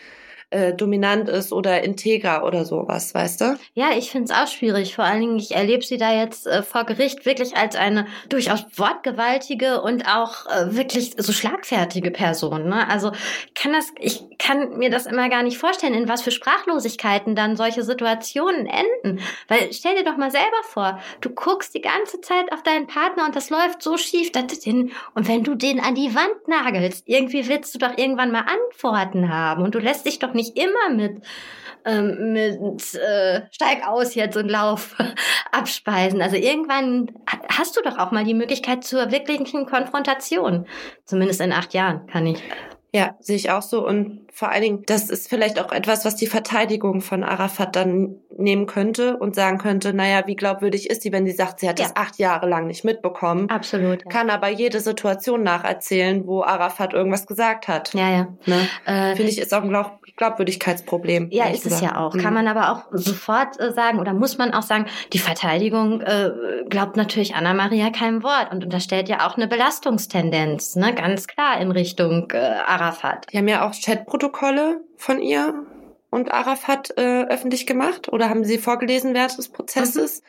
[0.54, 3.58] äh, dominant ist oder integer oder sowas, weißt du?
[3.74, 4.94] Ja, ich finde es auch schwierig.
[4.94, 8.64] Vor allen Dingen, ich erlebe sie da jetzt äh, vor Gericht wirklich als eine durchaus
[8.76, 12.68] wortgewaltige und auch äh, wirklich so schlagfertige Person.
[12.68, 12.88] Ne?
[12.88, 13.10] Also
[13.56, 17.56] kann das, ich kann mir das immer gar nicht vorstellen, in was für Sprachlosigkeiten dann
[17.56, 19.20] solche Situationen enden.
[19.48, 23.24] Weil stell dir doch mal selber vor, du guckst die ganze Zeit auf deinen Partner
[23.24, 26.46] und das läuft so schief, dass du den, und wenn du den an die Wand
[26.46, 30.43] nagelst, irgendwie willst du doch irgendwann mal Antworten haben und du lässt dich doch nicht
[30.44, 31.22] nicht immer mit,
[31.84, 34.96] ähm, mit äh, Steig aus jetzt und Lauf
[35.52, 36.22] abspeisen.
[36.22, 37.10] Also irgendwann
[37.48, 40.66] hast du doch auch mal die Möglichkeit zur wirklichen Konfrontation.
[41.04, 42.42] Zumindest in acht Jahren kann ich.
[42.94, 43.86] Ja, sehe ich auch so.
[43.86, 48.16] Und vor allen Dingen, das ist vielleicht auch etwas, was die Verteidigung von Arafat dann
[48.36, 51.78] nehmen könnte und sagen könnte, naja, wie glaubwürdig ist sie, wenn sie sagt, sie hat
[51.78, 51.84] ja.
[51.84, 53.48] das acht Jahre lang nicht mitbekommen.
[53.48, 54.02] Absolut.
[54.02, 54.10] Ja.
[54.10, 57.94] Kann aber jede Situation nacherzählen, wo Arafat irgendwas gesagt hat.
[57.94, 58.28] Ja, ja.
[58.46, 58.68] Ne?
[58.86, 61.28] Äh, Finde ich, ist auch ein Glaub Glaubwürdigkeitsproblem.
[61.32, 61.82] Ja, ist gesagt.
[61.82, 62.14] es ja auch.
[62.14, 62.20] Mhm.
[62.20, 66.30] Kann man aber auch sofort äh, sagen oder muss man auch sagen, die Verteidigung äh,
[66.68, 70.94] glaubt natürlich Anna-Maria kein Wort und unterstellt ja auch eine Belastungstendenz, ne?
[70.94, 73.26] ganz klar in Richtung äh, Arafat.
[73.32, 74.23] Die haben ja auch Chatprotokolle
[74.96, 75.66] von ihr
[76.10, 80.20] und Arafat äh, öffentlich gemacht oder haben sie vorgelesen während des Prozesses?
[80.20, 80.26] Mhm.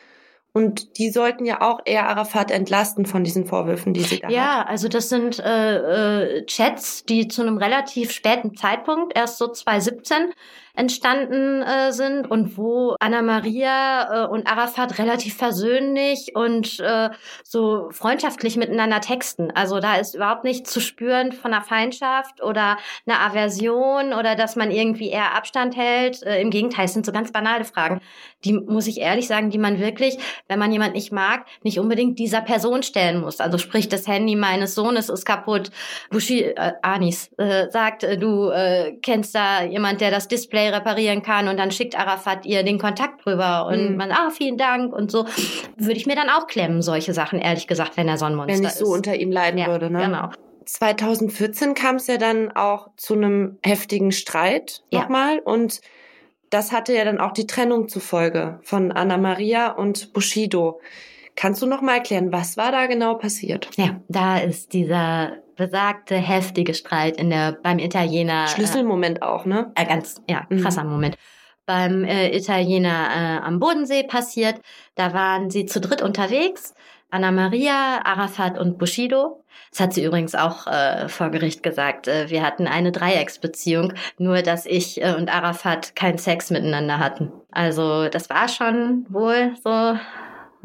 [0.56, 4.40] Und die sollten ja auch eher Arafat entlasten von diesen Vorwürfen, die sie da ja,
[4.40, 4.56] hat.
[4.56, 9.48] Ja, also das sind äh, äh, Chats, die zu einem relativ späten Zeitpunkt, erst so
[9.48, 10.32] 2017,
[10.76, 17.10] entstanden äh, sind und wo Anna Maria äh, und Arafat relativ versöhnlich und äh,
[17.42, 19.50] so freundschaftlich miteinander texten.
[19.50, 24.54] Also da ist überhaupt nichts zu spüren von einer Feindschaft oder einer Aversion oder dass
[24.54, 26.22] man irgendwie eher Abstand hält.
[26.22, 28.00] Äh, Im Gegenteil, es sind so ganz banale Fragen.
[28.44, 32.18] Die muss ich ehrlich sagen, die man wirklich, wenn man jemand nicht mag, nicht unbedingt
[32.18, 33.40] dieser Person stellen muss.
[33.40, 35.70] Also sprich, das Handy meines Sohnes ist kaputt.
[36.10, 41.22] Bushi, äh, Anis äh, sagt, äh, du äh, kennst da jemand, der das Display reparieren
[41.22, 43.96] kann und dann schickt Arafat ihr den Kontakt rüber und mhm.
[43.96, 45.26] man, ah, vielen Dank und so.
[45.76, 48.54] Würde ich mir dann auch klemmen, solche Sachen, ehrlich gesagt, wenn er so ein Monster
[48.54, 48.60] ist.
[48.60, 50.00] Wenn ich so unter ihm leiden ja, würde, ne?
[50.04, 50.30] Genau.
[50.64, 55.00] 2014 kam es ja dann auch zu einem heftigen Streit ja.
[55.00, 55.80] nochmal und
[56.50, 60.80] das hatte ja dann auch die Trennung zufolge von Anna Maria und Bushido.
[61.34, 63.68] Kannst du noch mal erklären, was war da genau passiert?
[63.76, 69.44] Ja, da ist dieser besagte heftige Streit in der beim Italiener äh, Schlüsselmoment äh, auch,
[69.44, 69.72] ne?
[69.74, 70.62] Äh, ganz ja, mhm.
[70.62, 70.90] krasser mhm.
[70.90, 71.18] Moment.
[71.64, 74.60] Beim äh, Italiener äh, am Bodensee passiert.
[74.94, 76.74] Da waren sie zu dritt unterwegs.
[77.10, 79.44] Anna Maria, Arafat und Bushido.
[79.70, 82.08] Das hat sie übrigens auch äh, vor Gericht gesagt.
[82.08, 87.32] Äh, wir hatten eine Dreiecksbeziehung, nur dass ich äh, und Arafat keinen Sex miteinander hatten.
[87.50, 89.98] Also das war schon wohl so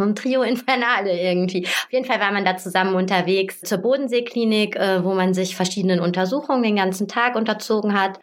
[0.04, 1.66] ein Trio Infernale irgendwie.
[1.66, 6.00] Auf jeden Fall war man da zusammen unterwegs zur Bodenseeklinik, äh, wo man sich verschiedenen
[6.00, 8.20] Untersuchungen den ganzen Tag unterzogen hat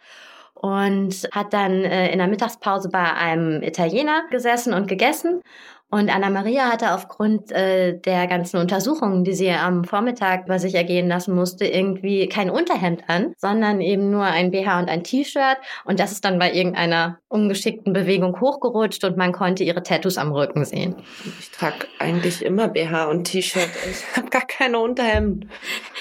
[0.53, 5.41] und hat dann äh, in der Mittagspause bei einem Italiener gesessen und gegessen.
[5.91, 10.75] Und Anna Maria hatte aufgrund äh, der ganzen Untersuchungen, die sie am Vormittag bei sich
[10.75, 15.57] ergehen lassen musste, irgendwie kein Unterhemd an, sondern eben nur ein BH und ein T-Shirt.
[15.85, 20.31] Und das ist dann bei irgendeiner ungeschickten Bewegung hochgerutscht und man konnte ihre Tattoos am
[20.31, 20.95] Rücken sehen.
[21.39, 23.69] Ich trage eigentlich immer BH und T-Shirt.
[23.89, 25.49] Ich habe gar keine Unterhemden.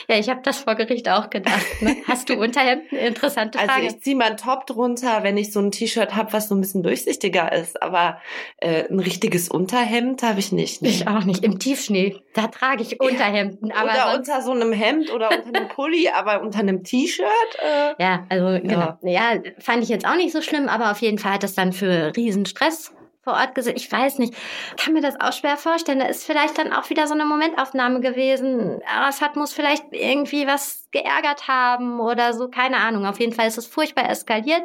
[0.07, 1.65] Ja, ich habe das vor Gericht auch gedacht.
[1.81, 1.97] Ne?
[2.07, 2.89] Hast du Unterhemden?
[2.91, 3.87] Interessante also Frage.
[3.87, 6.55] Also ich ziehe mal einen Top drunter, wenn ich so ein T-Shirt habe, was so
[6.55, 7.83] ein bisschen durchsichtiger ist.
[7.83, 8.21] Aber
[8.59, 10.83] äh, ein richtiges Unterhemd Unterhemd habe ich nicht.
[10.83, 10.89] Ne?
[10.89, 11.45] Ich auch nicht.
[11.45, 13.71] Im Tiefschnee, da trage ich Unterhemden.
[13.73, 17.27] Aber oder unter so einem Hemd oder unter einem Pulli, aber unter einem T-Shirt.
[17.63, 18.99] Äh, ja, also genau.
[19.03, 19.35] Ja.
[19.35, 21.73] ja, fand ich jetzt auch nicht so schlimm, aber auf jeden Fall hat das dann
[21.73, 23.77] für Riesenstress vor Ort gesehen.
[23.77, 24.35] Ich weiß nicht,
[24.77, 25.99] kann mir das auch schwer vorstellen.
[25.99, 28.81] Da ist vielleicht dann auch wieder so eine Momentaufnahme gewesen.
[28.87, 33.07] Arafat muss vielleicht irgendwie was geärgert haben oder so, keine Ahnung.
[33.07, 34.63] Auf jeden Fall ist es furchtbar eskaliert.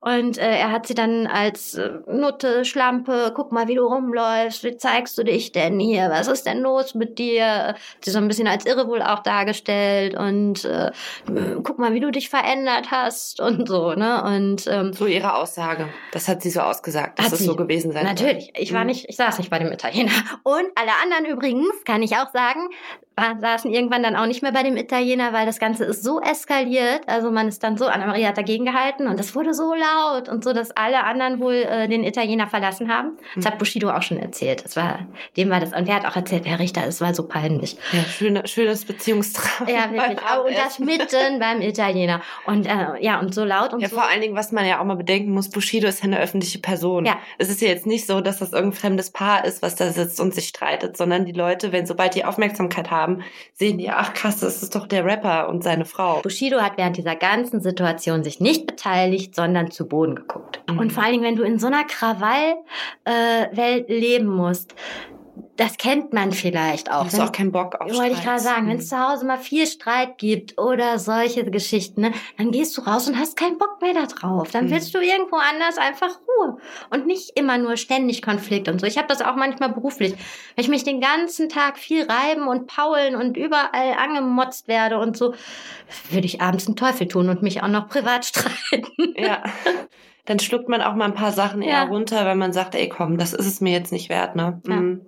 [0.00, 4.64] Und äh, er hat sie dann als äh, Nutte, Schlampe, guck mal, wie du rumläufst,
[4.64, 7.74] wie zeigst du dich denn hier, was ist denn los mit dir?
[8.02, 10.90] Sie so ein bisschen als irre wohl auch dargestellt und äh,
[11.62, 14.22] guck mal, wie du dich verändert hast und so, ne?
[14.24, 18.04] Und ähm, so ihre Aussage, das hat sie so ausgesagt, dass es so gewesen sein
[18.04, 18.88] Natürlich, ich war mhm.
[18.88, 20.12] nicht, ich saß nicht bei dem Italiener.
[20.42, 22.68] Und alle anderen übrigens, kann ich auch sagen,
[23.16, 27.02] saßen irgendwann dann auch nicht mehr bei dem Italiener, weil das Ganze ist so eskaliert.
[27.06, 30.44] Also man ist dann so, Anna-Maria hat dagegen gehalten und es wurde so laut und
[30.44, 33.18] so, dass alle anderen wohl äh, den Italiener verlassen haben.
[33.36, 34.64] Das hat Bushido auch schon erzählt.
[34.64, 35.00] Das war,
[35.36, 37.76] dem war das, und der hat auch erzählt, Herr Richter, es war so peinlich.
[37.92, 39.68] Ja, schöne, schönes Beziehungstraum.
[39.68, 40.18] Ja, wirklich.
[40.44, 42.20] Und das mitten beim Italiener.
[42.46, 43.96] Und äh, ja, und so laut und ja, so.
[43.96, 46.58] vor allen Dingen, was man ja auch mal bedenken muss, Bushido ist ja eine öffentliche
[46.58, 47.06] Person.
[47.06, 47.18] Ja.
[47.38, 50.20] Es ist ja jetzt nicht so, dass das irgendein fremdes Paar ist, was da sitzt
[50.20, 53.22] und sich streitet, sondern die Leute, wenn sobald die Aufmerksamkeit haben,
[53.54, 56.20] sehen die, ach krass, das ist doch der Rapper und seine Frau.
[56.20, 60.62] Bushido hat während dieser ganzen Situation sich nicht beteiligt, sondern zu Boden geguckt.
[60.70, 60.78] Mhm.
[60.78, 62.58] Und vor allen Dingen, wenn du in so einer Krawallwelt
[63.04, 64.74] äh, leben musst,
[65.56, 67.04] das kennt man vielleicht auch.
[67.04, 69.66] Hast auch keinen Bock auf Wollte ich gerade sagen, wenn es zu Hause mal viel
[69.66, 73.94] Streit gibt oder solche Geschichten, ne, dann gehst du raus und hast keinen Bock mehr
[73.94, 74.50] da drauf.
[74.50, 74.70] Dann mhm.
[74.70, 76.58] willst du irgendwo anders einfach Ruhe
[76.90, 78.86] und nicht immer nur ständig Konflikt und so.
[78.86, 80.14] Ich habe das auch manchmal beruflich.
[80.56, 85.16] Wenn ich mich den ganzen Tag viel reiben und paulen und überall angemotzt werde und
[85.16, 85.34] so,
[86.10, 89.14] würde ich abends einen Teufel tun und mich auch noch privat streiten.
[89.16, 89.42] Ja.
[90.26, 91.84] Dann schluckt man auch mal ein paar Sachen eher ja.
[91.84, 94.60] runter, wenn man sagt, ey komm, das ist es mir jetzt nicht wert, ne?
[94.66, 94.76] Ja.
[94.76, 95.00] Mhm.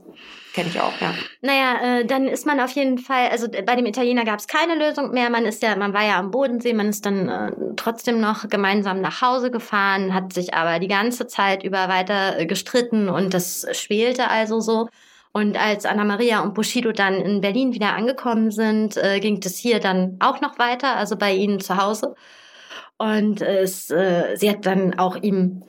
[0.57, 1.13] Kenne ich auch, ja.
[1.43, 4.75] Naja, äh, dann ist man auf jeden Fall, also bei dem Italiener gab es keine
[4.75, 5.29] Lösung mehr.
[5.29, 9.03] Man ist ja, man war ja am Bodensee, man ist dann äh, trotzdem noch gemeinsam
[9.03, 13.67] nach Hause gefahren, hat sich aber die ganze Zeit über weiter äh, gestritten und das
[13.73, 14.89] schwelte also so.
[15.33, 19.59] Und als Anna Maria und Bushido dann in Berlin wieder angekommen sind, äh, ging es
[19.59, 22.15] hier dann auch noch weiter, also bei ihnen zu Hause.
[22.99, 25.63] Und es, äh, sie hat dann auch ihm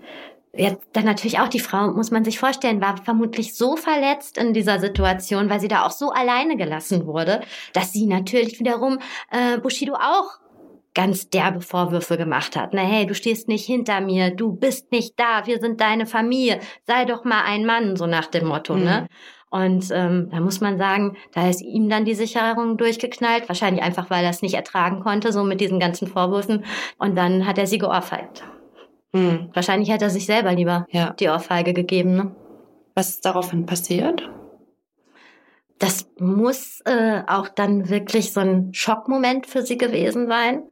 [0.57, 4.53] ja, dann natürlich auch die Frau, muss man sich vorstellen, war vermutlich so verletzt in
[4.53, 7.41] dieser Situation, weil sie da auch so alleine gelassen wurde,
[7.73, 10.39] dass sie natürlich wiederum äh, Bushido auch
[10.95, 12.73] ganz derbe Vorwürfe gemacht hat.
[12.73, 16.59] Na hey, du stehst nicht hinter mir, du bist nicht da, wir sind deine Familie,
[16.87, 18.79] sei doch mal ein Mann, so nach dem Motto, ne?
[18.79, 18.85] mhm.
[18.85, 19.07] ne?
[19.49, 24.09] Und ähm, da muss man sagen, da ist ihm dann die Sicherung durchgeknallt, wahrscheinlich einfach,
[24.09, 26.65] weil er es nicht ertragen konnte, so mit diesen ganzen Vorwürfen.
[26.97, 28.43] Und dann hat er sie geohrfeigt.
[29.13, 29.49] Hm.
[29.53, 31.11] Wahrscheinlich hätte er sich selber lieber ja.
[31.11, 32.15] die Ohrfeige gegeben.
[32.15, 32.35] Ne?
[32.93, 34.29] Was ist daraufhin passiert?
[35.79, 40.63] Das muss äh, auch dann wirklich so ein Schockmoment für sie gewesen sein.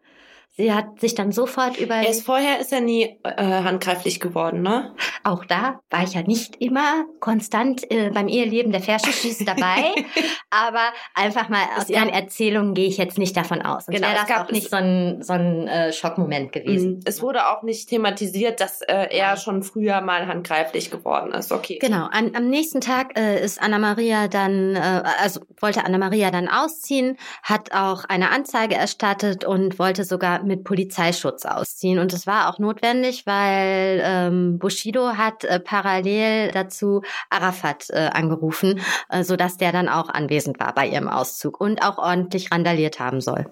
[0.58, 1.96] Sie hat sich dann sofort über.
[1.96, 4.96] Erst vorher ist er nie äh, handgreiflich geworden, ne?
[5.26, 9.94] Auch da war ich ja nicht immer konstant äh, beim Eheleben der Fersenschieß dabei,
[10.50, 13.86] aber einfach mal aus ihren Erzählungen gehe ich jetzt nicht davon aus.
[13.86, 16.92] Sonst genau, wäre das gab auch nicht so ein, so ein äh, Schockmoment gewesen.
[16.92, 17.00] Mhm.
[17.04, 21.52] Es wurde auch nicht thematisiert, dass äh, er schon früher mal handgreiflich geworden ist.
[21.52, 21.80] Okay.
[21.82, 22.08] Genau.
[22.10, 26.48] An, am nächsten Tag äh, ist Anna Maria dann, äh, also wollte Anna Maria dann
[26.48, 32.00] ausziehen, hat auch eine Anzeige erstattet und wollte sogar mit Polizeischutz ausziehen.
[32.00, 38.80] Und es war auch notwendig, weil ähm, Bushido hat äh, parallel dazu Arafat äh, angerufen,
[39.10, 43.22] äh, sodass der dann auch anwesend war bei ihrem Auszug und auch ordentlich randaliert haben
[43.22, 43.46] soll.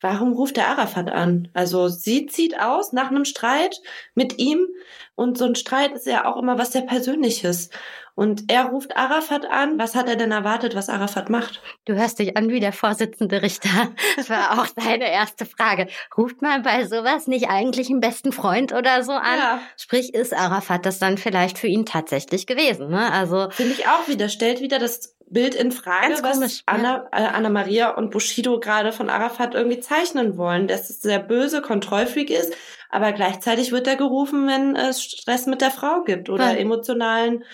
[0.00, 1.48] Warum ruft der Arafat an?
[1.52, 3.80] Also sie zieht aus nach einem Streit
[4.14, 4.66] mit ihm
[5.14, 7.68] und so ein Streit ist ja auch immer was sehr Persönliches.
[8.14, 9.78] Und er ruft Arafat an.
[9.78, 11.62] Was hat er denn erwartet, was Arafat macht?
[11.84, 13.92] Du hörst dich an wie der Vorsitzende Richter.
[14.16, 15.88] Das war auch seine erste Frage.
[16.16, 19.38] Ruft man bei sowas nicht eigentlich einen besten Freund oder so an?
[19.38, 19.60] Ja.
[19.76, 22.90] Sprich, ist Arafat das dann vielleicht für ihn tatsächlich gewesen?
[22.90, 23.10] Ne?
[23.12, 24.28] Also finde ich auch wieder.
[24.28, 28.92] Stellt wieder das Bild in Frage, was komisch, Anna, äh, Anna Maria und Bushido gerade
[28.92, 32.52] von Arafat irgendwie zeichnen wollen, dass es sehr böse, kontrollfreak ist,
[32.90, 36.58] aber gleichzeitig wird er gerufen, wenn es Stress mit der Frau gibt oder ja.
[36.58, 37.44] emotionalen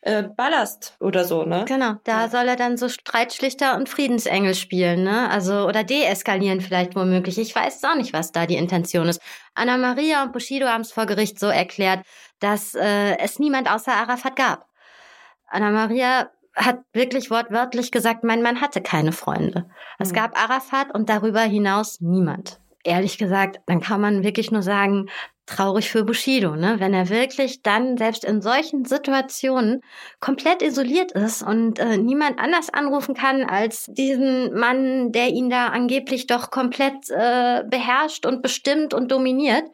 [0.00, 1.64] äh, Ballast oder so, ne?
[1.66, 2.28] Genau, da ja.
[2.28, 5.28] soll er dann so Streitschlichter und Friedensengel spielen, ne?
[5.28, 7.38] Also oder deeskalieren vielleicht womöglich.
[7.38, 9.20] Ich weiß auch nicht, was da die Intention ist.
[9.54, 12.06] Anna Maria und Bushido haben es vor Gericht so erklärt,
[12.40, 14.66] dass äh, es niemand außer Arafat gab.
[15.48, 19.70] Anna Maria hat wirklich wortwörtlich gesagt, mein Mann hatte keine Freunde.
[19.98, 20.16] Es mhm.
[20.16, 25.08] gab Arafat und darüber hinaus niemand ehrlich gesagt, dann kann man wirklich nur sagen,
[25.46, 26.76] traurig für Bushido, ne?
[26.78, 29.80] Wenn er wirklich dann selbst in solchen Situationen
[30.20, 35.68] komplett isoliert ist und äh, niemand anders anrufen kann als diesen Mann, der ihn da
[35.68, 39.64] angeblich doch komplett äh, beherrscht und bestimmt und dominiert.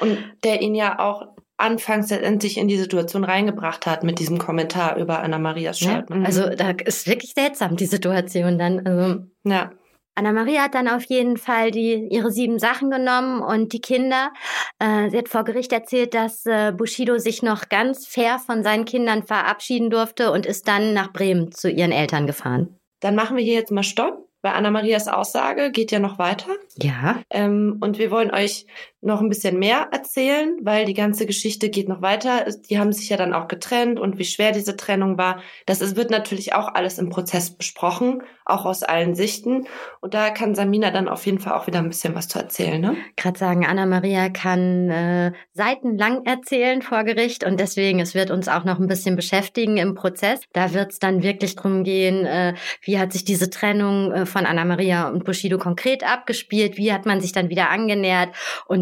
[0.00, 1.26] Und der ihn ja auch
[1.58, 6.08] anfangs letztendlich in die Situation reingebracht hat mit diesem Kommentar über Anna-Marias Shirt.
[6.08, 8.86] Ja, also da ist wirklich seltsam die Situation dann.
[8.86, 9.24] Also.
[9.44, 9.72] Ja.
[10.14, 14.32] Anna-Maria hat dann auf jeden Fall die, ihre sieben Sachen genommen und die Kinder.
[14.80, 18.84] Äh, sie hat vor Gericht erzählt, dass äh, Bushido sich noch ganz fair von seinen
[18.84, 22.78] Kindern verabschieden durfte und ist dann nach Bremen zu ihren Eltern gefahren.
[23.00, 26.50] Dann machen wir hier jetzt mal Stopp weil Anna-Marias Aussage geht ja noch weiter.
[26.80, 27.22] Ja.
[27.30, 28.66] Ähm, und wir wollen euch
[29.00, 32.46] noch ein bisschen mehr erzählen, weil die ganze Geschichte geht noch weiter.
[32.68, 35.40] Die haben sich ja dann auch getrennt und wie schwer diese Trennung war.
[35.66, 39.66] Das ist, wird natürlich auch alles im Prozess besprochen, auch aus allen Sichten.
[40.00, 42.80] Und da kann Samina dann auf jeden Fall auch wieder ein bisschen was zu erzählen.
[42.80, 42.96] Ne?
[43.16, 48.64] Gerade sagen, Anna-Maria kann äh, seitenlang erzählen vor Gericht und deswegen, es wird uns auch
[48.64, 50.40] noch ein bisschen beschäftigen im Prozess.
[50.52, 54.44] Da wird es dann wirklich drum gehen, äh, wie hat sich diese Trennung äh, von
[54.44, 58.30] Anna-Maria und Bushido konkret abgespielt, wie hat man sich dann wieder angenähert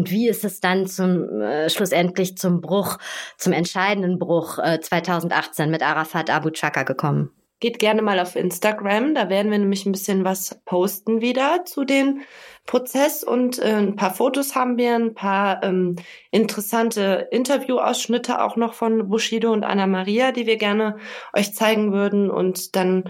[0.07, 2.97] und wie ist es dann zum äh, schlussendlich zum Bruch,
[3.37, 7.31] zum entscheidenden Bruch äh, 2018 mit Arafat Abu Chaka gekommen.
[7.59, 11.85] Geht gerne mal auf Instagram, da werden wir nämlich ein bisschen was posten wieder zu
[11.85, 12.21] dem
[12.67, 15.95] Prozess und äh, ein paar Fotos haben wir, ein paar ähm,
[16.29, 20.97] interessante Interviewausschnitte auch noch von Bushido und Anna Maria, die wir gerne
[21.33, 23.05] euch zeigen würden und dann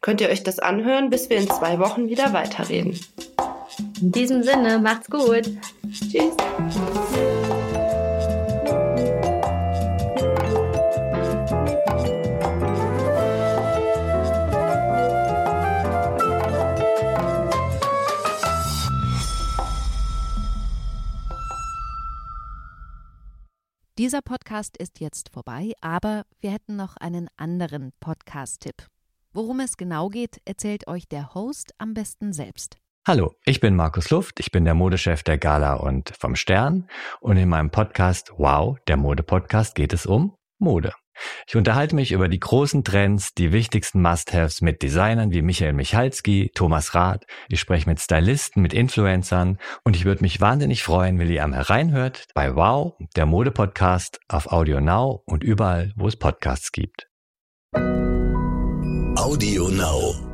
[0.00, 3.00] könnt ihr euch das anhören, bis wir in zwei Wochen wieder weiterreden.
[4.00, 5.50] In diesem Sinne, macht's gut.
[5.90, 6.36] Tschüss.
[23.98, 28.86] Dieser Podcast ist jetzt vorbei, aber wir hätten noch einen anderen Podcast-Tipp.
[29.32, 32.76] Worum es genau geht, erzählt euch der Host am besten selbst.
[33.08, 36.90] Hallo, ich bin Markus Luft, ich bin der Modechef der Gala und vom Stern
[37.20, 40.92] und in meinem Podcast Wow, der Mode-Podcast geht es um Mode.
[41.46, 46.50] Ich unterhalte mich über die großen Trends, die wichtigsten Must-Haves mit Designern wie Michael Michalski,
[46.54, 47.24] Thomas Rath.
[47.48, 51.54] Ich spreche mit Stylisten, mit Influencern und ich würde mich wahnsinnig freuen, wenn ihr am
[51.54, 57.08] hereinhört bei Wow, der Mode-Podcast auf Audio Now und überall, wo es Podcasts gibt.
[59.16, 60.27] Audio Now.